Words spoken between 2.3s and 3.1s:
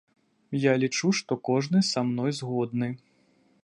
згодны.